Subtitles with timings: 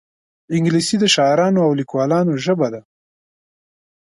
[0.55, 2.81] انګلیسي د شاعرانو او لیکوالانو ژبه ده